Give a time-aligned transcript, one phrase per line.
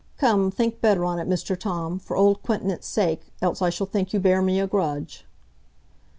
[0.17, 4.13] Come, think better on it, Mr Tom, for old 'quinetance' sake, else I shall think
[4.13, 5.27] you bear me a grudge."